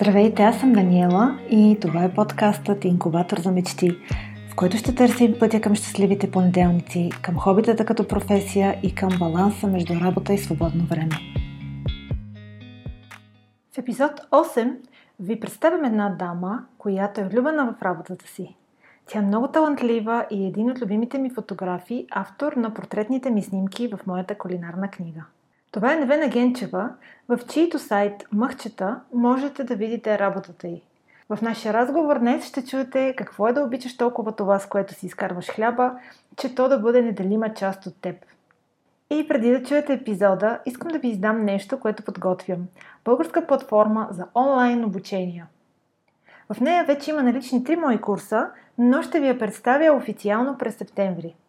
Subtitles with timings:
[0.00, 3.90] Здравейте, аз съм Даниела и това е подкастът Инкубатор за мечти,
[4.52, 9.66] в който ще търсим пътя към щастливите понеделници, към хобитата като професия и към баланса
[9.66, 11.10] между работа и свободно време.
[13.74, 14.76] В епизод 8
[15.20, 18.56] ви представям една дама, която е влюбена в работата си.
[19.06, 23.42] Тя е много талантлива и е един от любимите ми фотографи, автор на портретните ми
[23.42, 25.24] снимки в моята кулинарна книга–
[25.70, 26.90] това е Невена Генчева,
[27.28, 30.82] в чието сайт Мъхчета можете да видите работата й.
[31.28, 35.06] В нашия разговор днес ще чуете какво е да обичаш толкова това, с което си
[35.06, 35.98] изкарваш хляба,
[36.36, 38.16] че то да бъде неделима част от теб.
[39.10, 42.66] И преди да чуете епизода, искам да ви издам нещо, което подготвям.
[43.04, 45.46] Българска платформа за онлайн обучения.
[46.52, 50.76] В нея вече има налични три мои курса, но ще ви я представя официално през
[50.76, 51.34] септември–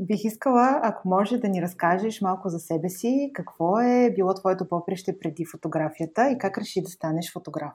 [0.00, 4.68] Бих искала, ако може да ни разкажеш малко за себе си, какво е било твоето
[4.68, 7.72] поприще преди фотографията и как реши да станеш фотограф.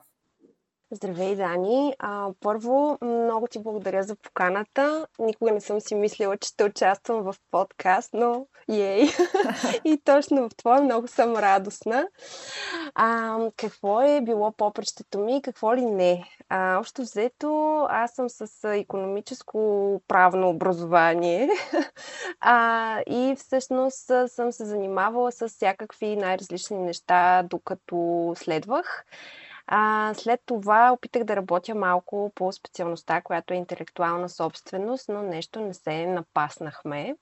[0.90, 1.94] Здравей, Дани!
[1.98, 5.06] А, първо, много ти благодаря за поканата.
[5.18, 9.08] Никога не съм си мислила, че ще участвам в подкаст, но ей!
[9.84, 12.08] и точно в това много съм радостна.
[12.94, 16.24] А, какво е било попрещето ми и какво ли не?
[16.48, 21.48] А, общо взето, аз съм с економическо правно образование
[22.40, 29.04] а, и всъщност съм се занимавала с всякакви най-различни неща, докато следвах.
[29.66, 35.60] А, след това опитах да работя малко по специалността, която е интелектуална собственост, но нещо
[35.60, 37.16] не се напаснахме.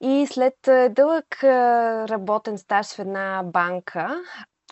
[0.00, 0.54] И след
[0.90, 1.44] дълъг
[2.08, 4.22] работен стаж в една банка,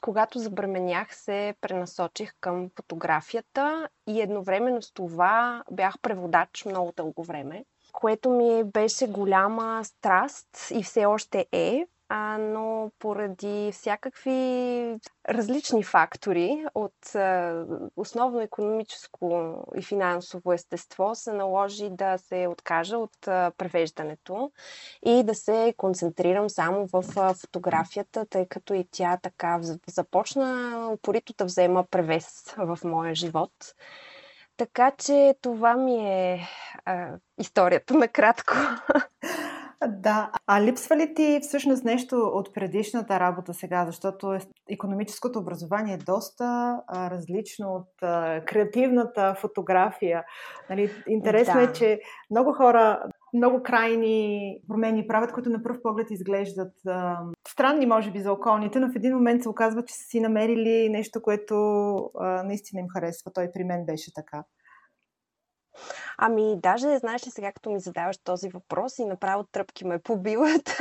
[0.02, 7.64] когато забременях, се пренасочих към фотографията и едновременно с това бях преводач много дълго време,
[7.92, 16.64] което ми беше голяма страст и все още е а, но поради всякакви различни фактори
[16.74, 17.64] от а,
[17.96, 24.52] основно економическо и финансово естество се наложи да се откажа от а, превеждането
[25.06, 31.34] и да се концентрирам само в а, фотографията, тъй като и тя така започна упорито
[31.38, 33.52] да взема превес в моя живот.
[34.56, 36.48] Така че това ми е
[36.84, 37.08] а,
[37.38, 38.54] историята накратко.
[39.88, 44.38] Да, а липсва ли ти всъщност нещо от предишната работа сега, защото
[44.70, 46.44] економическото образование е доста
[46.86, 50.24] а, различно от а, креативната фотография.
[50.70, 51.70] Нали, интересно е, да.
[51.70, 52.00] е, че
[52.30, 53.02] много хора
[53.34, 57.18] много крайни промени правят, които на пръв поглед изглеждат а,
[57.48, 60.88] странни, може би, за околните, но в един момент се оказва, че са си намерили
[60.88, 61.54] нещо, което
[62.20, 63.32] а, наистина им харесва.
[63.34, 64.44] Той при мен беше така.
[66.18, 70.76] Ами, даже, знаеш ли, сега като ми задаваш този въпрос и направо тръпки ме побиват,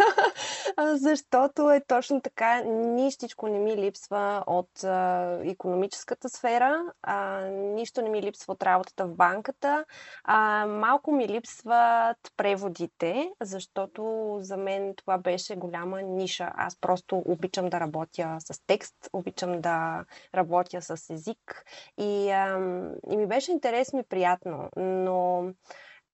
[0.78, 2.62] защото е точно така.
[2.64, 9.06] Нищичко не ми липсва от а, економическата сфера, а, нищо не ми липсва от работата
[9.06, 9.86] в банката.
[10.24, 16.52] А, малко ми липсват преводите, защото за мен това беше голяма ниша.
[16.56, 21.66] Аз просто обичам да работя с текст, обичам да работя с език
[21.98, 22.60] и, а,
[23.12, 25.44] и ми беше интересно и приятно, но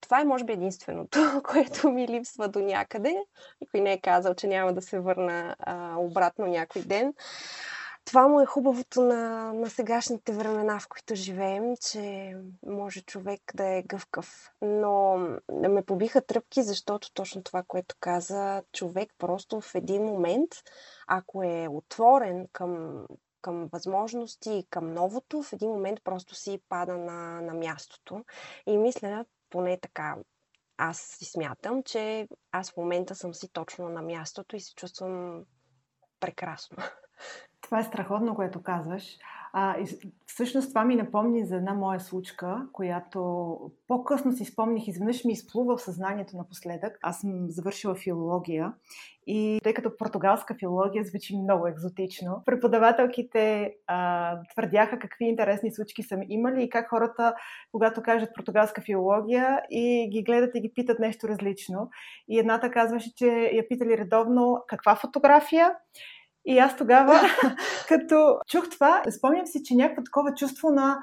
[0.07, 1.19] това е, може би, единственото,
[1.51, 3.15] което ми липсва до някъде.
[3.61, 7.13] Никой не е казал, че няма да се върна а, обратно някой ден.
[8.05, 12.33] Това му е хубавото на, на сегашните времена, в които живеем, че
[12.65, 14.51] може човек да е гъвкав.
[14.61, 15.17] Но
[15.51, 20.49] ме побиха тръпки, защото точно това, което каза човек, просто в един момент,
[21.07, 23.03] ако е отворен към,
[23.41, 28.25] към възможности, към новото, в един момент просто си пада на, на мястото.
[28.67, 30.15] И мисля, поне така
[30.77, 35.43] аз си смятам, че аз в момента съм си точно на мястото и се чувствам
[36.19, 36.77] прекрасно.
[37.61, 39.17] Това е страхотно, което казваш.
[39.53, 39.85] А, и,
[40.25, 43.19] всъщност това ми напомни за една моя случка, която
[43.87, 46.97] по-късно си спомних, изведнъж ми изплува в съзнанието напоследък.
[47.01, 48.73] Аз съм завършила филология
[49.27, 56.19] и тъй като португалска филология звучи много екзотично, преподавателките а, твърдяха какви интересни случки са
[56.29, 57.33] имали и как хората,
[57.71, 61.89] когато кажат португалска филология и ги гледат и ги питат нещо различно.
[62.29, 65.75] И едната казваше, че я питали редовно каква фотография
[66.47, 67.21] и аз тогава,
[67.87, 70.99] като чух това, спомням си, че някакво такова чувство на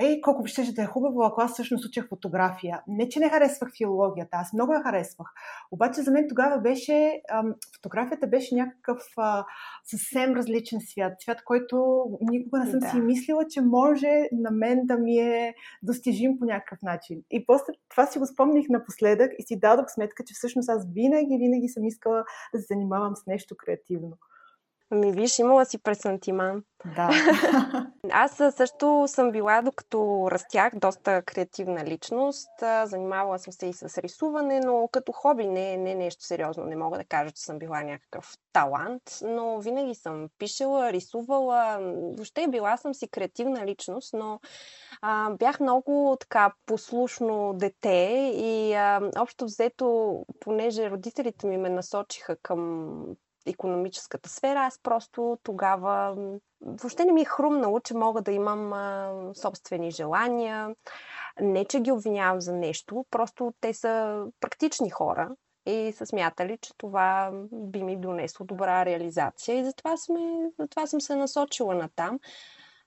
[0.00, 2.82] ей, колко ще да е хубаво, ако аз всъщност учех фотография.
[2.88, 5.28] Не, че не харесвах филологията, аз много я харесвах.
[5.72, 9.44] Обаче за мен тогава беше, ам, фотографията беше някакъв а,
[9.84, 11.12] съвсем различен свят.
[11.20, 12.90] Свят, който никога не съм да.
[12.90, 17.22] си мислила, че може на мен да ми е достижим по някакъв начин.
[17.30, 21.38] И после това си го спомних напоследък и си дадох сметка, че всъщност аз винаги,
[21.38, 24.16] винаги съм искала да се занимавам с нещо креативно.
[24.94, 26.62] Ами виж, имала си пресантиман.
[26.96, 27.10] Да.
[28.10, 32.48] Аз също съм била, докато растях, доста креативна личност.
[32.84, 36.64] Занимавала съм се и с рисуване, но като хоби не, не нещо сериозно.
[36.64, 41.78] Не мога да кажа, че съм била някакъв талант, но винаги съм пишела, рисувала.
[42.16, 44.40] Въобще била съм си креативна личност, но
[45.02, 52.36] а, бях много така послушно дете и а, общо взето, понеже родителите ми ме насочиха
[52.42, 53.00] към
[53.46, 56.16] економическата сфера, аз просто тогава
[56.60, 60.74] въобще не ми е хрумнало, че мога да имам а, собствени желания.
[61.40, 65.30] Не, че ги обвинявам за нещо, просто те са практични хора
[65.66, 71.00] и са смятали, че това би ми донесло добра реализация и затова, сме, затова съм
[71.00, 72.18] се насочила на там.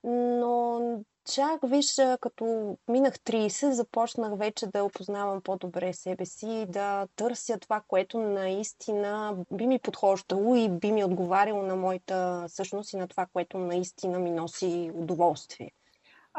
[0.04, 0.82] Но
[1.34, 7.58] чак, виж, като минах 30, започнах вече да опознавам по-добре себе си и да търся
[7.58, 13.08] това, което наистина би ми подхождало и би ми отговаряло на моята същност и на
[13.08, 15.72] това, което наистина ми носи удоволствие.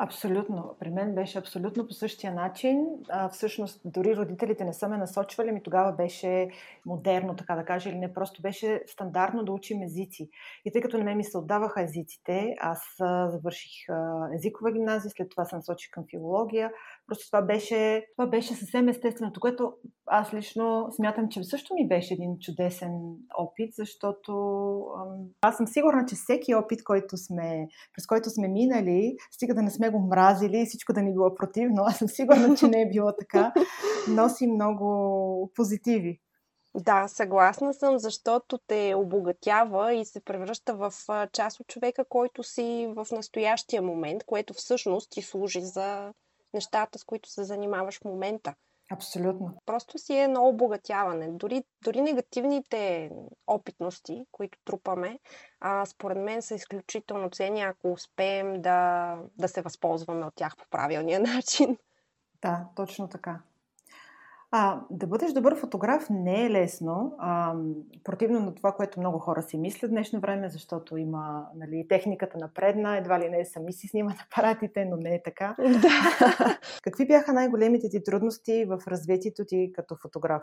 [0.01, 0.77] Абсолютно.
[0.81, 2.87] При мен беше абсолютно по същия начин.
[3.09, 6.49] А, всъщност, дори родителите не са ме насочвали, ми тогава беше
[6.87, 10.31] модерно, така да кажа, или не, просто беше стандартно да учим езици.
[10.65, 15.11] И тъй като на мен ми се отдаваха езиците, аз а, завърших а, езикова гимназия,
[15.11, 16.71] след това се насочих към филология.
[17.09, 19.73] Просто това беше, това беше съвсем естественото, което
[20.07, 22.91] аз лично смятам, че също ми беше един чудесен
[23.39, 24.33] опит, защото
[25.41, 29.71] аз съм сигурна, че всеки опит, който сме, през който сме минали, стига да не
[29.71, 32.89] сме го мразили и всичко да ни било противно, аз съм сигурна, че не е
[32.89, 33.53] било така,
[34.09, 36.21] носи много позитиви.
[36.75, 40.93] Да, съгласна съм, защото те обогатява и се превръща в
[41.33, 46.13] част от човека, който си в настоящия момент, което всъщност ти служи за
[46.55, 48.55] нещата, с които се занимаваш в момента.
[48.91, 49.55] Абсолютно.
[49.67, 51.29] Просто си е едно обогатяване.
[51.29, 53.11] Дори, дори негативните
[53.47, 55.19] опитности, които трупаме,
[55.61, 60.65] а, според мен са изключително ценни, ако успеем да, да се възползваме от тях по
[60.71, 61.77] правилния начин.
[62.43, 63.41] Да, точно така.
[64.51, 67.55] А, да бъдеш добър фотограф не е лесно, а,
[68.05, 72.97] противно на това, което много хора си мислят днешно време, защото има нали, техниката напредна,
[72.97, 75.57] едва ли не сами си снимат апаратите, но не е така.
[75.59, 76.59] Да.
[76.83, 80.43] Какви бяха най-големите ти трудности в развитието ти като фотограф?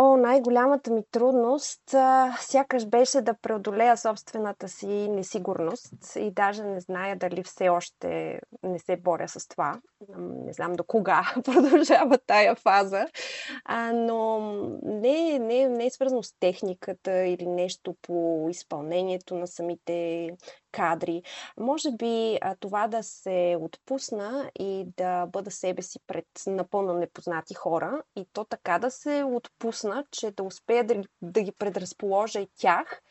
[0.00, 6.80] О, най-голямата ми трудност а, сякаш беше да преодолея собствената си несигурност и даже не
[6.80, 9.80] зная дали все още не се боря с това.
[10.18, 13.06] Не знам до кога продължава тая фаза,
[13.64, 14.40] а, но
[14.82, 20.28] не, не, не е свързано с техниката или нещо по изпълнението на самите
[20.72, 21.22] кадри.
[21.56, 27.54] Може би а, това да се отпусна и да бъда себе си пред напълно непознати
[27.54, 32.48] хора и то така да се отпусна, че да успея да, да ги предразположа и
[32.58, 33.02] тях.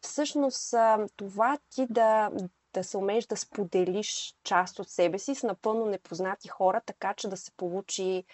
[0.00, 0.74] Всъщност
[1.16, 2.30] това ти да,
[2.74, 7.28] да се умееш да споделиш част от себе си с напълно непознати хора, така че
[7.28, 8.24] да се получи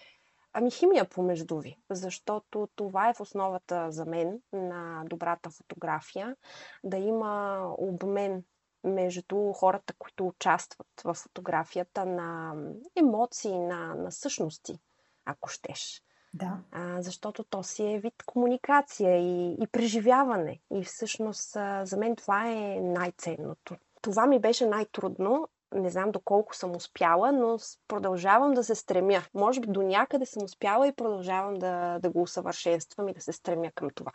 [0.53, 6.35] Ами химия помежду ви, защото това е в основата за мен на добрата фотография,
[6.83, 8.43] да има обмен
[8.83, 12.53] между хората, които участват в фотографията на
[12.95, 14.79] емоции, на, на същности,
[15.25, 16.03] ако щеш.
[16.33, 16.57] Да.
[16.71, 20.59] А, защото то си е вид комуникация и, и преживяване.
[20.73, 23.75] И всъщност а, за мен това е най-ценното.
[24.01, 25.47] Това ми беше най-трудно.
[25.75, 27.57] Не знам доколко съм успяла, но
[27.87, 29.21] продължавам да се стремя.
[29.33, 33.31] Може би до някъде съм успяла и продължавам да, да го усъвършенствам и да се
[33.31, 34.11] стремя към това.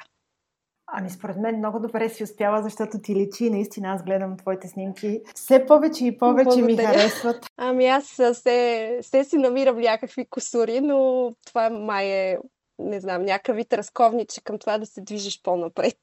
[0.97, 3.51] Ами според мен много добре си успяла, защото ти личи.
[3.51, 5.21] Наистина аз гледам твоите снимки.
[5.35, 6.67] Все повече и повече Благодаря.
[6.67, 7.47] ми харесват.
[7.57, 12.39] Ами аз се, се си намирам някакви косури, но това май е
[12.79, 15.97] не знам, някакъв вид разковниче към това да се движиш по-напред.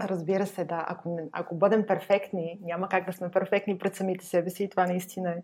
[0.00, 0.84] Разбира се, да.
[0.88, 4.86] Ако, ако бъдем перфектни, няма как да сме перфектни пред самите себе си и това
[4.86, 5.36] наистина е,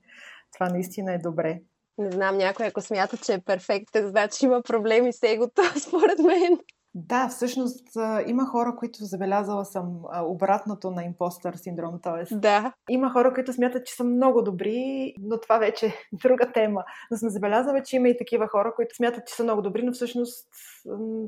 [0.52, 1.60] това наистина е добре.
[1.98, 6.58] Не знам, някой ако смята, че е перфектен, значи има проблеми с егото, според мен.
[6.94, 7.88] Да, всъщност
[8.26, 12.34] има хора, които забелязала съм обратното на импостър синдром, т.е.
[12.34, 12.72] Да.
[12.90, 16.84] Има хора, които смятат, че са много добри, но това вече е друга тема.
[17.10, 19.92] Но съм забелязала, че има и такива хора, които смятат, че са много добри, но
[19.92, 20.48] всъщност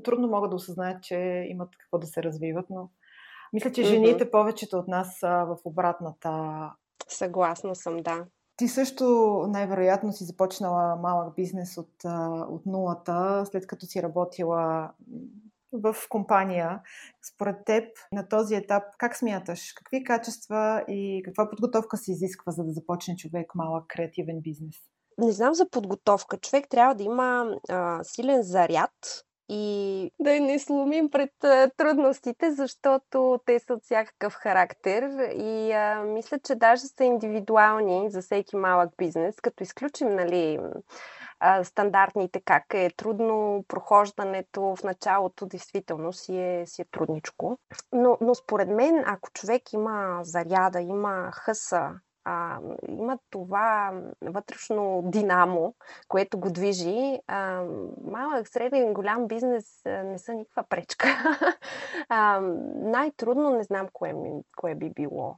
[0.04, 2.88] трудно могат да осъзнаят, че имат какво да се развиват, но
[3.52, 6.71] мисля, че жените повечето от нас са в обратната
[7.09, 8.25] Съгласна съм, да.
[8.56, 9.04] Ти също
[9.49, 12.04] най-вероятно си започнала малък бизнес от,
[12.49, 14.90] от нулата, след като си работила
[15.83, 16.81] в компания.
[17.35, 19.73] Според теб на този етап как смяташ?
[19.73, 24.75] Какви качества и каква подготовка се изисква, за да започне човек малък креативен бизнес?
[25.19, 26.38] Не знам за подготовка.
[26.38, 33.40] Човек трябва да има а, силен заряд и да не сломим пред а, трудностите, защото
[33.47, 35.02] те са от всякакъв характер
[35.37, 40.59] и а, мисля, че даже са индивидуални за всеки малък бизнес, като изключим нали,
[41.47, 47.59] а, стандартните, как е трудно прохождането в началото, действително си е, си е трудничко.
[47.93, 51.91] Но, но според мен, ако човек има заряда, има хъса
[52.25, 52.59] а,
[52.89, 55.75] има това вътрешно динамо,
[56.09, 57.21] което го движи.
[57.27, 57.63] А,
[58.05, 61.09] малък, среден, голям бизнес не са никаква пречка.
[62.09, 62.41] а,
[62.75, 64.15] най-трудно не знам кое,
[64.57, 65.37] кое би било.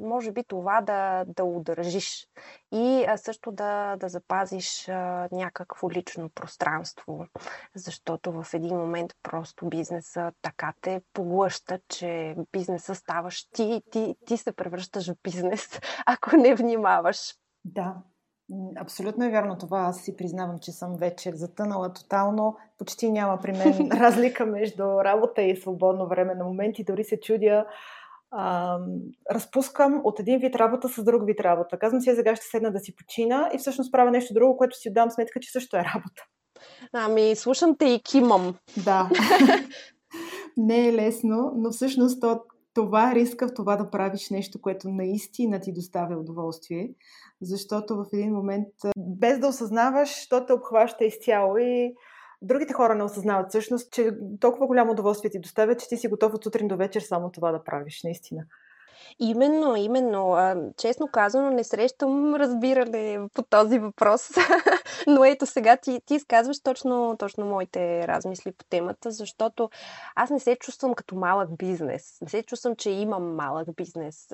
[0.00, 2.26] Може би това да, да удържиш
[2.72, 4.86] и също да, да запазиш
[5.32, 7.26] някакво лично пространство,
[7.74, 14.36] защото в един момент просто бизнеса така те поглъща, че бизнеса ставаш ти, ти, ти
[14.36, 17.34] се превръщаш в бизнес, ако не внимаваш.
[17.64, 17.96] Да,
[18.76, 19.80] Абсолютно е вярно това.
[19.80, 22.56] Аз си признавам, че съм вече затънала тотално.
[22.78, 26.34] Почти няма при мен разлика между работа и свободно време.
[26.34, 27.66] На моменти дори се чудя.
[28.30, 28.78] А,
[29.30, 31.78] разпускам от един вид работа с друг вид работа.
[31.78, 34.92] Казвам си, сега ще седна да си почина и всъщност правя нещо друго, което си
[34.92, 36.24] дам сметка, че също е работа.
[36.92, 38.54] Ами, слушам те и кимам.
[38.84, 39.10] Да.
[40.56, 42.40] Не е лесно, но всъщност то
[42.74, 46.90] това е риска в това да правиш нещо, което наистина ти доставя удоволствие,
[47.42, 48.68] защото в един момент,
[48.98, 51.94] без да осъзнаваш, то те обхваща изцяло и
[52.42, 56.34] другите хора не осъзнават всъщност, че толкова голямо удоволствие ти доставя, че ти си готов
[56.34, 58.42] от сутрин до вечер само това да правиш, наистина.
[59.18, 60.36] Именно, именно.
[60.76, 64.30] Честно казано, не срещам разбиране по този въпрос.
[65.06, 69.70] Но ето сега ти, ти изказваш точно, точно моите размисли по темата, защото
[70.14, 72.18] аз не се чувствам като малък бизнес.
[72.22, 74.26] Не се чувствам, че имам малък бизнес.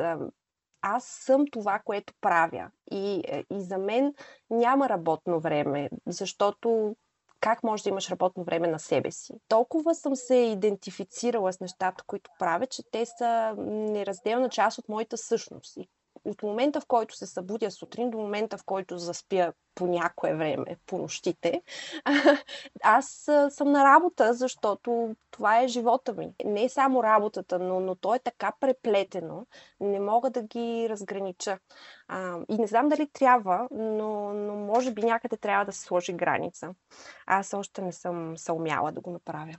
[0.82, 2.70] Аз съм това, което правя.
[2.90, 4.14] И, е, и за мен
[4.50, 6.96] няма работно време, защото
[7.42, 9.34] как можеш да имаш работно време на себе си.
[9.48, 15.16] Толкова съм се идентифицирала с нещата, които правя, че те са неразделна част от моята
[15.16, 15.76] същност.
[15.76, 15.88] И
[16.24, 20.76] от момента, в който се събудя сутрин до момента, в който заспя по някое време,
[20.86, 21.62] по нощите,
[22.82, 26.32] аз съм на работа, защото това е живота ми.
[26.44, 29.46] Не е само работата, но, но то е така преплетено,
[29.80, 31.58] не мога да ги разгранича.
[32.08, 36.12] А, и не знам дали трябва, но, но може би някъде трябва да се сложи
[36.12, 36.74] граница.
[37.26, 39.54] Аз още не съм съумяла да го направя.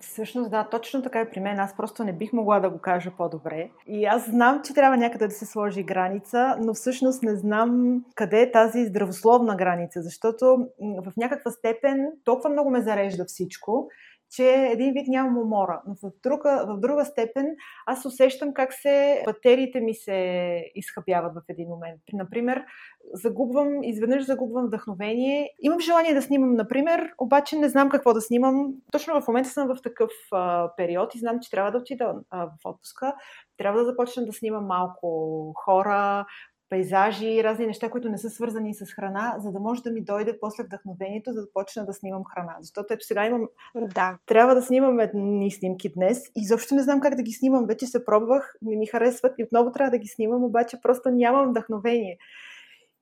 [0.00, 1.58] Всъщност, да, точно така е при мен.
[1.58, 3.70] Аз просто не бих могла да го кажа по-добре.
[3.86, 8.42] И аз знам, че трябва някъде да се сложи граница, но всъщност не знам къде
[8.42, 13.88] е тази здравословна граница, защото в някаква степен толкова много ме зарежда всичко,
[14.30, 15.82] че един вид нямам умора.
[15.86, 17.56] Но в друга, в друга степен
[17.86, 22.00] аз усещам как се батериите ми се изхъбяват в един момент.
[22.12, 22.64] Например,
[23.12, 25.50] загубвам, изведнъж загубвам вдъхновение.
[25.60, 28.74] Имам желание да снимам, например, обаче не знам какво да снимам.
[28.92, 32.46] Точно в момента съм в такъв а, период и знам, че трябва да отида а,
[32.46, 33.14] в отпуска.
[33.56, 36.26] Трябва да започна да снимам малко хора,
[36.70, 40.38] пейзажи, разни неща, които не са свързани с храна, за да може да ми дойде
[40.40, 42.56] после вдъхновението, за да почна да снимам храна.
[42.60, 43.48] Защото ето сега имам...
[43.94, 44.18] Да.
[44.26, 47.66] Трябва да снимам едни снимки днес и изобщо не знам как да ги снимам.
[47.66, 51.50] Вече се пробвах, не ми харесват и отново трябва да ги снимам, обаче просто нямам
[51.50, 52.18] вдъхновение.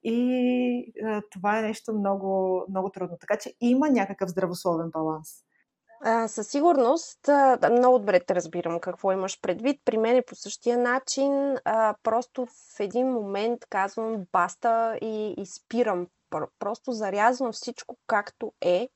[0.03, 3.17] И а, това е нещо много, много трудно.
[3.21, 5.29] Така че има някакъв здравословен баланс.
[6.27, 7.19] Със сигурност,
[7.71, 9.81] много добре те разбирам какво имаш предвид.
[9.85, 11.57] При мен е по същия начин.
[12.03, 16.07] Просто в един момент казвам баста и, и спирам.
[16.59, 18.89] Просто зарязвам всичко както е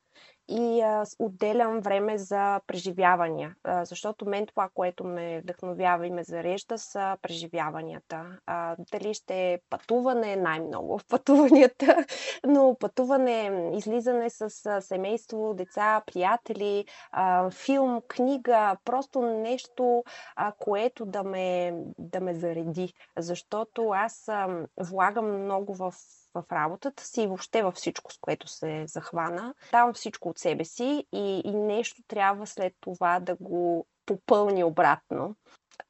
[0.49, 6.25] и а, отделям време за преживявания, а, защото мен това, което ме вдъхновява и ме
[6.25, 8.39] зарежда, са преживяванията.
[8.47, 12.05] А, дали ще е пътуване, най-много в пътуванията,
[12.47, 20.05] но пътуване, излизане с семейство, деца, приятели, а, филм, книга, просто нещо,
[20.37, 25.93] а, което да ме, да ме зареди, защото аз а, влагам много в
[26.35, 29.55] в работата си и въобще във всичко, с което се захвана.
[29.73, 35.35] Давам всичко от себе си и, и нещо трябва след това да го попълни обратно.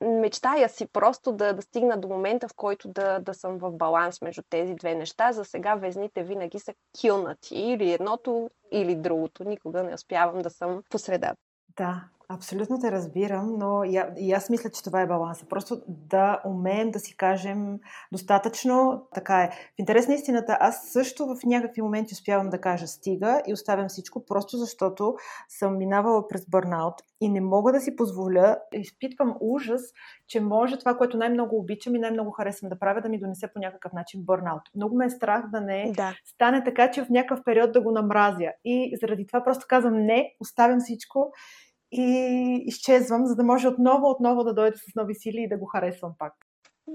[0.00, 4.22] Мечтая си просто да, да стигна до момента, в който да, да съм в баланс
[4.22, 5.32] между тези две неща.
[5.32, 7.54] За сега везните винаги са килнати.
[7.54, 9.44] Или едното, или другото.
[9.44, 11.36] Никога не успявам да съм по средата.
[11.76, 15.46] Да, Абсолютно те разбирам, но и, и аз мисля, че това е баланса.
[15.48, 17.78] Просто да умеем да си кажем
[18.12, 19.06] достатъчно.
[19.14, 19.50] Така е.
[19.50, 23.88] В интерес на истината, аз също в някакви моменти успявам да кажа стига и оставям
[23.88, 25.14] всичко, просто защото
[25.48, 29.82] съм минавала през бърнаут и не мога да си позволя, изпитвам ужас,
[30.28, 33.60] че може това, което най-много обичам и най-много харесвам да правя, да ми донесе по
[33.60, 34.62] някакъв начин бърнаут.
[34.74, 36.14] Много ме е страх да не да.
[36.24, 38.52] стане така, че в някакъв период да го намразя.
[38.64, 41.32] И заради това просто казвам не, оставям всичко
[41.92, 45.66] и изчезвам, за да може отново, отново да дойда с нови сили и да го
[45.66, 46.32] харесвам пак.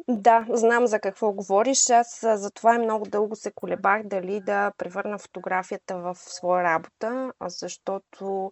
[0.10, 1.90] Да, знам за какво говориш.
[1.90, 8.52] Аз за това много дълго се колебах дали да превърна фотографията в своя работа, защото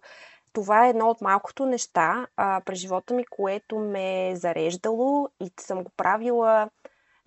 [0.52, 5.50] това е едно от малкото неща а, през живота ми, което ме е зареждало и
[5.60, 6.70] съм го правила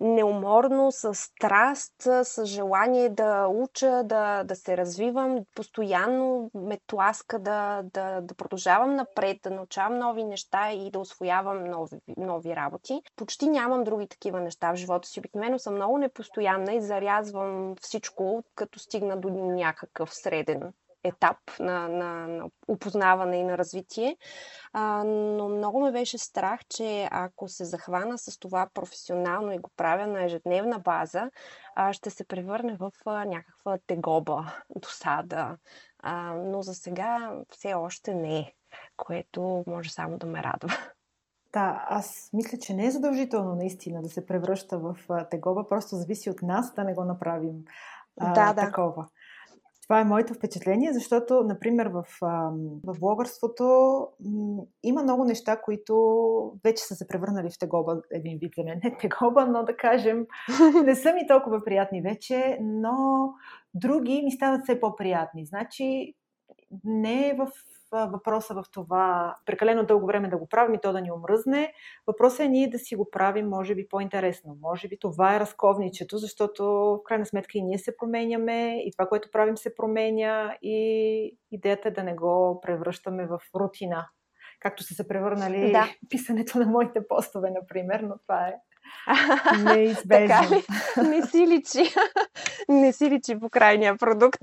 [0.00, 7.82] неуморно, с страст, с желание да уча, да, да се развивам, постоянно ме тласка да,
[7.94, 13.02] да, да продължавам напред, да научавам нови неща и да освоявам нови, нови работи.
[13.16, 15.20] Почти нямам други такива неща в живота си.
[15.20, 20.72] Обикновено съм много непостоянна и зарязвам всичко, като стигна до някакъв среден
[21.04, 24.16] етап на, на, на опознаване и на развитие.
[24.72, 29.70] А, но много ме беше страх, че ако се захвана с това професионално и го
[29.76, 31.30] правя на ежедневна база,
[31.74, 35.56] а, ще се превърне в а, някаква тегоба, досада.
[36.02, 38.52] А, но за сега все още не е,
[38.96, 40.76] което може само да ме радва.
[41.52, 44.96] Да, аз мисля, че не е задължително наистина да се превръща в
[45.30, 47.64] тегоба, просто зависи от нас да не го направим
[48.20, 48.66] а, да, да.
[48.66, 49.06] такова.
[49.90, 52.04] Това е моето впечатление, защото, например, в,
[52.84, 53.64] в блогърството
[54.24, 55.94] м- има много неща, които
[56.64, 58.80] вече са се превърнали в тегоба, един вид за мен.
[58.84, 60.26] Не тегоба, но да кажем,
[60.84, 62.94] не са ми толкова приятни вече, но
[63.74, 65.46] други ми стават все по-приятни.
[65.46, 66.14] Значи,
[66.84, 67.48] не е в
[67.92, 71.72] въпроса в това прекалено дълго време да го правим и то да ни омръзне.
[72.06, 74.56] Въпросът е ние да си го правим, може би, по-интересно.
[74.60, 79.08] Може би това е разковничето, защото в крайна сметка и ние се променяме, и това,
[79.08, 84.08] което правим, се променя, и идеята е да не го превръщаме в рутина.
[84.60, 85.88] Както са се превърнали да.
[86.08, 88.54] писането на моите постове, например, но това е
[89.64, 90.28] неизбежно.
[90.28, 90.64] така ли?
[91.08, 91.94] Не си личи.
[92.68, 94.40] Не си личи по крайния продукт.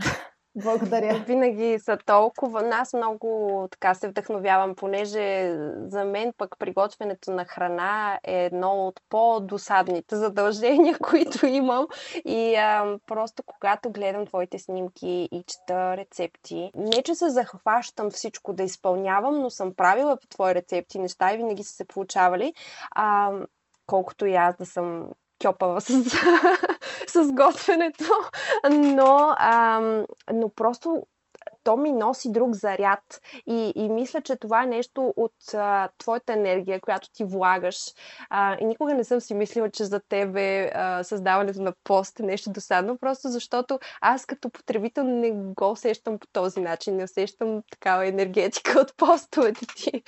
[0.63, 1.23] Благодаря.
[1.27, 2.69] Винаги са толкова.
[2.73, 5.55] Аз много така се вдъхновявам, понеже
[5.87, 11.87] за мен пък приготвянето на храна е едно от по-досадните задължения, които имам.
[12.25, 18.53] И а, просто когато гледам твоите снимки и чета рецепти, не че се захващам всичко
[18.53, 22.53] да изпълнявам, но съм правила по твои рецепти неща и винаги са се получавали.
[22.91, 23.31] А,
[23.85, 25.87] колкото и аз да съм кьопава с,
[27.07, 28.13] с готвенето,
[28.69, 31.03] но, ам, но просто
[31.67, 33.21] то ми носи друг заряд.
[33.47, 37.77] И, и мисля, че това е нещо от а, твоята енергия, която ти влагаш.
[38.29, 42.23] А, и никога не съм си мислила, че за тебе а, създаването на пост е
[42.23, 46.95] нещо досадно, просто защото аз като потребител не го усещам по този начин.
[46.95, 50.03] Не усещам такава енергетика от постовете ти.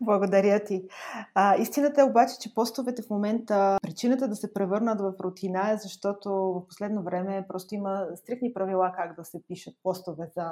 [0.00, 0.82] Благодаря ти.
[1.34, 5.76] А, истината е обаче, че постовете в момента, причината да се превърнат в рутина е
[5.76, 10.50] защото в последно време просто има стрикни правила как да се пишат постове за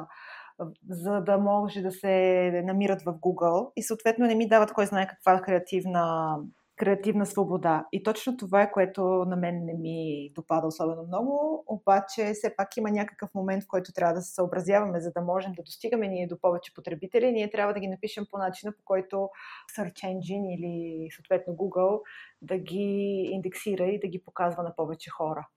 [0.90, 5.06] за да може да се намират в Google и съответно не ми дават кой знае
[5.06, 6.36] каква креативна,
[6.76, 7.86] креативна свобода.
[7.92, 12.76] И точно това е, което на мен не ми допада особено много, обаче все пак
[12.76, 16.26] има някакъв момент, в който трябва да се съобразяваме, за да можем да достигаме ние
[16.26, 17.32] до повече потребители.
[17.32, 19.28] Ние трябва да ги напишем по начина, по който
[19.78, 22.00] Search Engine или съответно Google
[22.42, 25.48] да ги индексира и да ги показва на повече хора.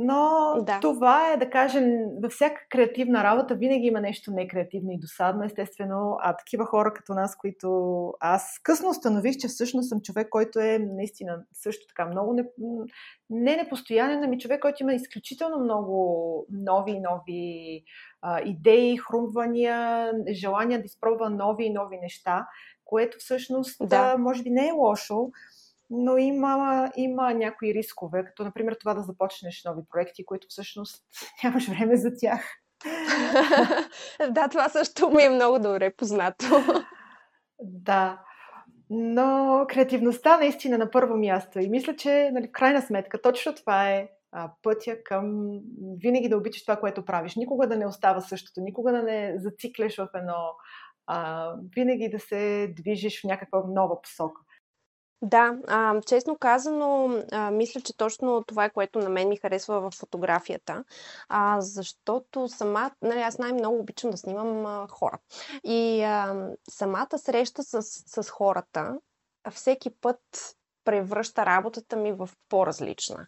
[0.00, 0.80] Но да.
[0.80, 1.84] това е, да кажем,
[2.22, 6.16] във всяка креативна работа винаги има нещо некреативно и досадно, естествено.
[6.20, 7.68] А такива хора като нас, които
[8.20, 12.44] аз късно установих, че всъщност съм човек, който е наистина също така много не,
[13.30, 17.82] не непостоянен, ами човек, който има изключително много нови и нови
[18.22, 22.46] а, идеи, хрумвания, желания да изпробва нови и нови неща,
[22.84, 24.16] което всъщност да.
[24.18, 25.30] може би не е лошо,
[25.90, 31.04] но има, има някои рискове, като например това да започнеш нови проекти, които всъщност
[31.44, 32.44] нямаш време за тях.
[34.30, 36.46] да, това също ми е много добре познато.
[37.60, 38.22] да.
[38.90, 41.58] Но креативността наистина на първо място.
[41.58, 45.50] И мисля, че нали, в крайна сметка точно това е а, пътя към
[46.02, 47.36] винаги да обичаш това, което правиш.
[47.36, 50.34] Никога да не остава същото, никога да не зацикляш в едно,
[51.06, 54.40] а, винаги да се движиш в някаква нова посока.
[55.22, 59.80] Да, а, честно казано, а, мисля, че точно това е което на мен ми харесва
[59.80, 60.84] в фотографията,
[61.28, 65.18] а, защото сама, нали, аз най-много обичам да снимам а, хора.
[65.64, 68.98] И а, самата среща с, с хората
[69.50, 70.20] всеки път
[70.84, 73.26] превръща работата ми в по-различна.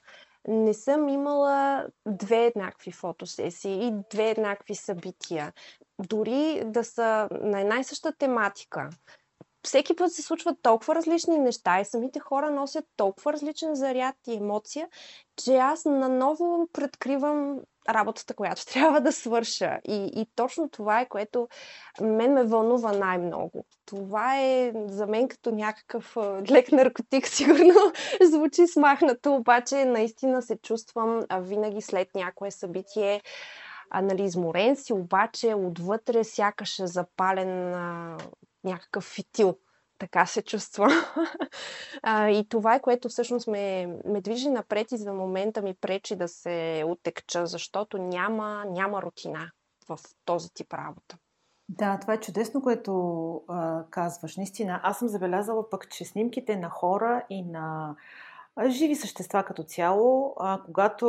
[0.49, 5.53] Не съм имала две еднакви фотосесии и две еднакви събития.
[5.99, 8.91] Дори да са на една и съща тематика
[9.63, 14.35] всеки път се случват толкова различни неща и самите хора носят толкова различен заряд и
[14.35, 14.89] емоция,
[15.37, 19.79] че аз наново предкривам работата, която трябва да свърша.
[19.89, 21.49] И, и точно това е, което
[22.01, 23.65] мен ме вълнува най-много.
[23.87, 26.17] Това е за мен като някакъв
[26.51, 27.93] лек наркотик, сигурно
[28.23, 33.23] звучи смахнато, обаче наистина се чувствам винаги след някое събитие
[33.91, 38.17] а, нали, изморен си, обаче отвътре сякаш е запален а,
[38.65, 39.59] някакъв фитил.
[39.99, 40.89] Така се чувства.
[42.03, 46.17] а, и това е което всъщност ме, ме движи напред и за момента ми пречи
[46.17, 49.51] да се отекча, защото няма, няма рутина
[49.89, 51.19] в този тип работа.
[51.69, 54.37] Да, това е чудесно, което а, казваш.
[54.37, 57.97] Наистина, аз съм забелязала пък, че снимките на хора и на
[58.69, 60.35] живи същества като цяло.
[60.39, 61.07] А, когато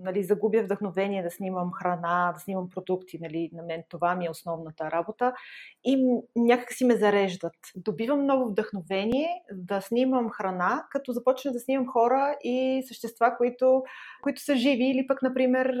[0.00, 4.30] нали, загубя вдъхновение да снимам храна, да снимам продукти, нали, на мен това ми е
[4.30, 5.32] основната работа,
[5.84, 7.54] и някак си ме зареждат.
[7.76, 13.82] Добивам много вдъхновение да снимам храна, като започна да снимам хора и същества, които,
[14.22, 15.80] които са живи или пък, например,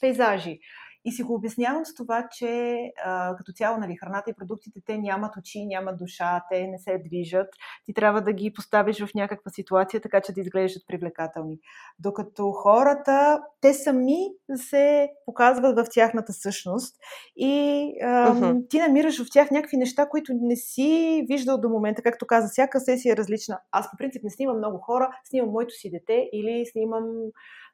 [0.00, 0.58] пейзажи.
[1.04, 4.98] И си го обяснявам с това, че а, като цяло нали, храната и продуктите те
[4.98, 7.48] нямат очи, нямат душа, те не се движат.
[7.84, 11.58] Ти трябва да ги поставиш в някаква ситуация, така че да изглеждат привлекателни.
[11.98, 14.16] Докато хората, те сами
[14.54, 16.96] се показват в тяхната същност
[17.36, 18.68] и а, uh-huh.
[18.70, 22.02] ти намираш в тях някакви неща, които не си виждал до момента.
[22.02, 23.60] Както каза, всяка сесия е различна.
[23.72, 27.04] Аз по принцип не снимам много хора, снимам моето си дете или снимам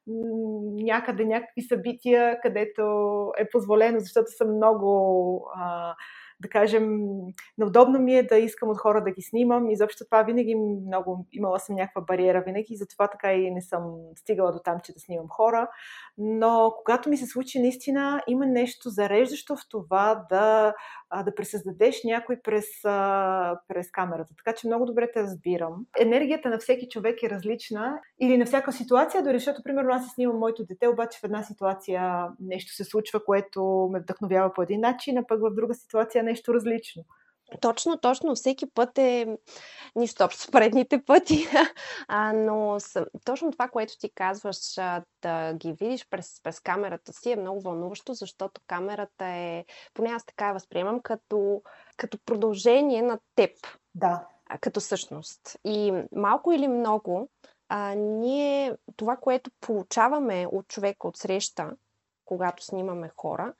[0.06, 2.82] някъде някакви събития, където
[3.38, 5.94] е позволено, защото съм много а,
[6.44, 7.00] да кажем,
[7.58, 9.70] неудобно ми е да искам от хора да ги снимам.
[9.70, 14.52] Изобщо това винаги много, имала съм някаква бариера винаги, затова така и не съм стигала
[14.52, 15.68] до там, че да снимам хора.
[16.18, 20.74] Но когато ми се случи, наистина има нещо зареждащо в това да,
[21.24, 22.66] да пресъздадеш някой през,
[23.68, 24.34] през камерата.
[24.44, 25.86] Така че много добре те разбирам.
[26.00, 30.38] Енергията на всеки човек е различна или на всяка ситуация, дори защото, примерно, аз снимам
[30.38, 35.18] моето дете, обаче в една ситуация нещо се случва, което ме вдъхновява по един начин,
[35.18, 37.04] а пък в друга ситуация нещо различно.
[37.60, 38.34] Точно, точно.
[38.34, 39.38] Всеки път е
[39.96, 41.46] нищо общо с предните пъти.
[42.08, 43.06] А, но съ...
[43.24, 44.74] точно това, което ти казваш,
[45.22, 50.24] да ги видиш през, през камерата си е много вълнуващо, защото камерата е, поне аз
[50.24, 51.62] така я възприемам, като,
[51.96, 53.50] като продължение на теб.
[53.94, 54.26] Да.
[54.60, 55.58] Като същност.
[55.64, 57.28] И малко или много,
[57.68, 61.70] а, ние, това, което получаваме от човека от среща,
[62.24, 63.54] когато снимаме хора,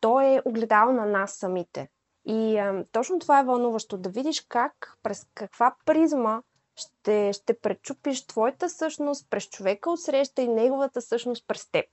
[0.00, 1.88] то е огледало на нас самите.
[2.26, 6.42] И а, точно това е вълнуващо, да видиш как, през каква призма
[6.76, 11.86] ще, ще пречупиш твоята същност през човека от среща и неговата същност през теб.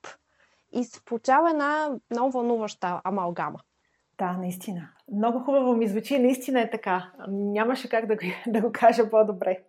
[0.72, 3.60] И се получава една много вълнуваща амалгама.
[4.18, 4.90] Да, наистина.
[5.14, 7.12] Много хубаво ми звучи, наистина е така.
[7.28, 9.64] Нямаше как да го, да го кажа по-добре.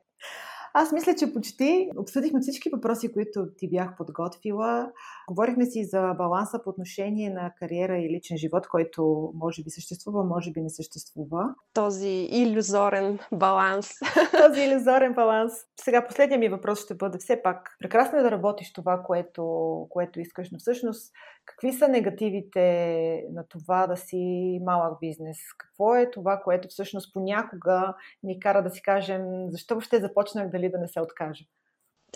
[0.77, 4.93] Аз мисля, че почти обсъдихме всички въпроси, които ти бях подготвила.
[5.29, 10.25] Говорихме си за баланса по отношение на кариера и личен живот, който може би съществува,
[10.25, 11.55] може би не съществува.
[11.75, 13.91] Този иллюзорен баланс.
[14.47, 15.53] Този иллюзорен баланс.
[15.81, 17.77] Сега последният ми въпрос ще бъде все пак.
[17.81, 19.45] Прекрасно е да работиш това, което,
[19.91, 21.13] което искаш, но всъщност
[21.47, 25.39] Какви са негативите на това да си малък бизнес?
[25.59, 30.71] Какво е това, което всъщност понякога ни кара да си кажем защо въобще започнах дали
[30.71, 31.45] да не се откажа?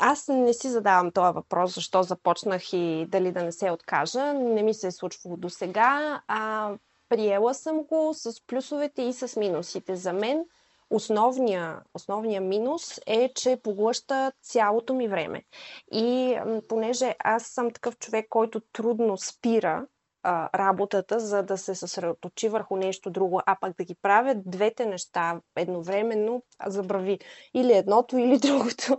[0.00, 4.32] Аз не си задавам този въпрос, защо започнах и дали да не се откажа.
[4.34, 6.22] Не ми се е случвало до сега.
[6.28, 6.72] А,
[7.08, 9.96] приела съм го с плюсовете и с минусите.
[9.96, 10.44] За мен
[10.90, 15.44] основния, основния минус е, че поглъща цялото ми време.
[15.92, 19.86] И понеже аз съм такъв човек, който трудно спира
[20.22, 24.86] а, работата, за да се съсредоточи върху нещо друго, а пък да ги правя двете
[24.86, 27.18] неща едновременно, забрави
[27.54, 28.98] или едното, или другото.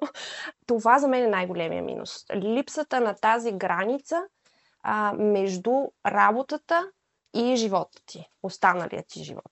[0.66, 2.26] Това за мен е най-големия минус.
[2.36, 4.22] Липсата на тази граница
[4.84, 5.72] а, между
[6.06, 6.92] работата
[7.34, 9.52] и живота ти, останалият ти живот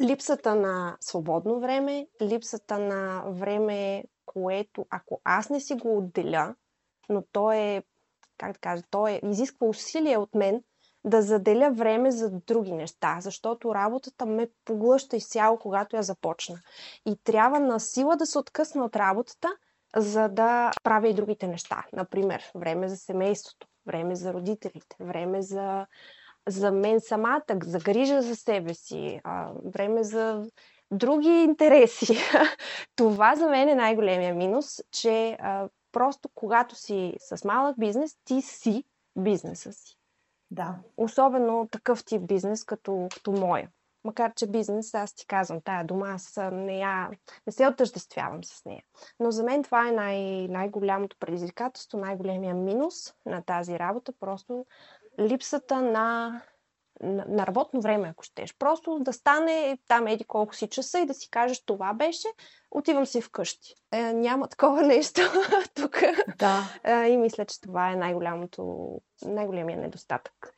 [0.00, 6.54] липсата на свободно време, липсата на време, което ако аз не си го отделя,
[7.08, 7.82] но то е,
[8.38, 10.62] как да кажа, то е, изисква усилие от мен
[11.04, 16.60] да заделя време за други неща, защото работата ме поглъща изцяло, когато я започна.
[17.06, 19.48] И трябва на сила да се откъсна от работата,
[19.96, 21.84] за да правя и другите неща.
[21.92, 25.86] Например, време за семейството, време за родителите, време за,
[26.48, 29.20] за мен самата, за грижа за себе си,
[29.64, 30.46] време за
[30.90, 32.16] други интереси.
[32.96, 35.38] Това за мен е най-големия минус, че
[35.92, 38.84] просто когато си с малък бизнес, ти си
[39.16, 39.96] бизнеса си.
[40.50, 40.78] Да.
[40.96, 43.70] Особено такъв тип бизнес, като, като моя.
[44.04, 47.10] Макар, че бизнес, аз ти казвам, тая дума, аз не, я,
[47.46, 48.82] не се отъждествявам с нея.
[49.20, 54.12] Но за мен това е най- най-голямото предизвикателство, най-големия минус на тази работа.
[54.20, 54.66] Просто
[55.20, 56.40] липсата на,
[57.02, 58.56] на, на работно време, ако щеш.
[58.58, 62.28] Просто да стане там еди колко си часа и да си кажеш това беше,
[62.70, 63.74] отивам си вкъщи.
[63.92, 65.20] Е, няма такова нещо
[65.74, 66.02] тук.
[66.38, 66.62] Да.
[66.84, 68.90] Е, и мисля, че това е най-голямото,
[69.22, 70.54] най-големия недостатък.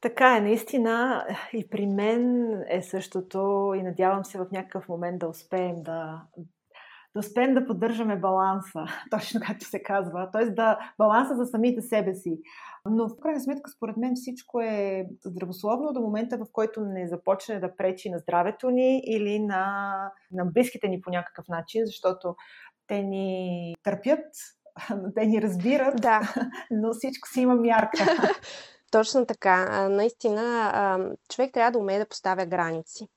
[0.00, 5.28] Така е, наистина и при мен е същото и надявам се в някакъв момент да
[5.28, 6.22] успеем да,
[7.14, 10.50] да успеем да поддържаме баланса, точно както се казва, т.е.
[10.50, 12.40] да баланса за самите себе си.
[12.90, 17.60] Но в крайна сметка, според мен, всичко е здравословно до момента, в който не започне
[17.60, 19.94] да пречи на здравето ни или на,
[20.32, 22.34] на близките ни по някакъв начин, защото
[22.86, 24.24] те ни търпят,
[25.14, 26.34] те ни разбират, да.
[26.70, 27.98] но всичко си има мярка.
[28.90, 29.88] Точно така.
[29.88, 33.08] Наистина, човек трябва да умее да поставя граници.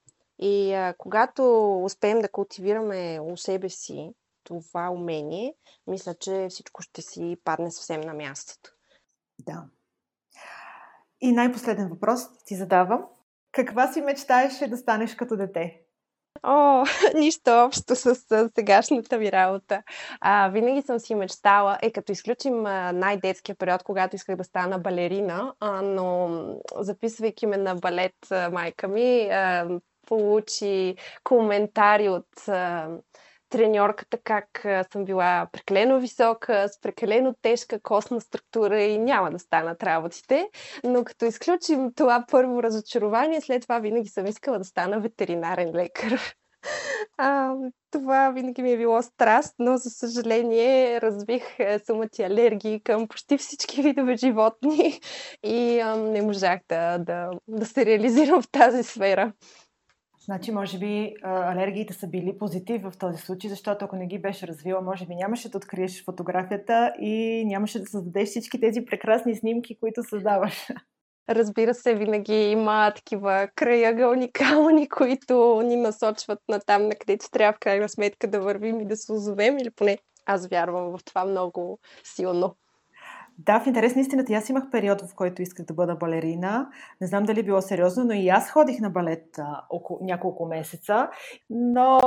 [0.41, 5.53] И а, когато успеем да култивираме у себе си това умение,
[5.87, 8.71] мисля, че всичко ще си падне съвсем на мястото.
[9.39, 9.63] Да.
[11.21, 13.05] И най-последен въпрос ти задавам.
[13.51, 15.81] Каква си мечтаеше да станеш като дете?
[16.43, 19.83] О, нищо общо с, с сегашната ми работа.
[20.21, 22.61] А, винаги съм си мечтала, е като изключим
[22.93, 26.29] най-детския период, когато исках да стана балерина, а, но
[26.75, 28.15] записвайки ме на балет
[28.51, 29.67] майка ми, а,
[30.11, 32.27] получи коментари от
[33.49, 39.83] треньорката как съм била прекалено висока, с прекалено тежка костна структура и няма да станат
[39.83, 40.49] работите.
[40.83, 46.35] Но като изключим това първо разочарование, след това винаги съм искала да стана ветеринарен лекар.
[47.17, 47.53] А,
[47.91, 51.43] това винаги ми е било страст, но за съжаление развих
[51.85, 54.99] сумати алергии към почти всички видове животни
[55.43, 59.33] и а, не можах да, да, да се реализирам в тази сфера.
[60.31, 64.47] Значи, може би алергиите са били позитив в този случай, защото ако не ги беше
[64.47, 69.79] развила, може би нямаше да откриеш фотографията и нямаше да създадеш всички тези прекрасни снимки,
[69.79, 70.67] които създаваш.
[71.29, 77.53] Разбира се, винаги има такива краягълни камъни, които ни насочват на там, на където трябва
[77.53, 81.25] в крайна сметка да вървим и да се озовем, или поне аз вярвам в това
[81.25, 82.55] много силно.
[83.45, 86.69] Да, в интерес на истината, аз имах период, в който исках да бъда балерина.
[87.01, 91.09] Не знам дали било сериозно, но и аз ходих на балет а, около, няколко месеца.
[91.49, 91.99] Но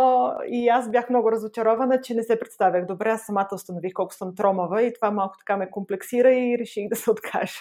[0.48, 3.10] и аз бях много разочарована, че не се представях добре.
[3.10, 6.96] Аз самата установих колко съм тромава и това малко така ме комплексира и реших да
[6.96, 7.60] се откажа.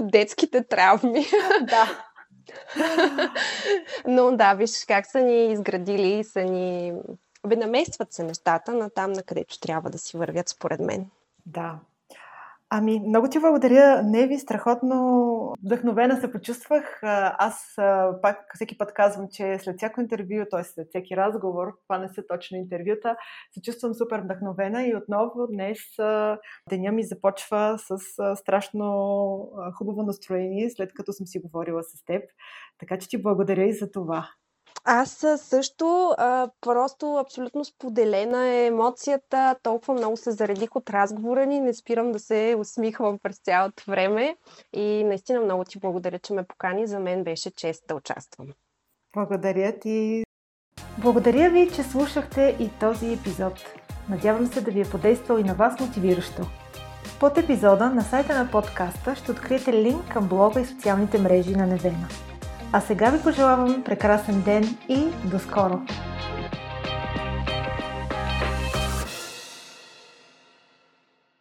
[0.00, 1.26] Детските травми.
[1.62, 2.04] Да.
[4.06, 6.92] Но да, виж как са ни изградили и са ни...
[7.46, 11.06] Бе, наместват се нещата на там, на където трябва да си вървят, според мен.
[11.46, 11.78] Да,
[12.76, 14.98] Ами, много ти благодаря, Неви, страхотно
[15.64, 17.00] вдъхновена се почувствах.
[17.38, 17.74] Аз
[18.22, 20.64] пак всеки път казвам, че след всяко интервю, т.е.
[20.64, 23.16] след всеки разговор, това не са точно интервюта,
[23.52, 25.78] се чувствам супер вдъхновена и отново днес
[26.68, 27.98] деня ми започва с
[28.36, 28.86] страшно
[29.78, 32.22] хубаво настроение, след като съм си говорила с теб.
[32.78, 34.28] Така че ти благодаря и за това.
[34.86, 39.56] Аз също а, просто абсолютно споделена е емоцията.
[39.62, 41.60] Толкова много се заредих от разговора ни.
[41.60, 44.36] Не спирам да се усмихвам през цялото време.
[44.72, 46.86] И наистина много ти благодаря, че ме покани.
[46.86, 48.48] За мен беше чест да участвам.
[49.16, 50.24] Благодаря ти.
[50.98, 53.52] Благодаря ви, че слушахте и този епизод.
[54.10, 56.42] Надявам се да ви е подействал и на вас мотивиращо.
[57.20, 61.66] Под епизода на сайта на подкаста ще откриете линк към блога и социалните мрежи на
[61.66, 62.08] Невена.
[62.76, 65.80] А сега ви пожелавам прекрасен ден и до скоро!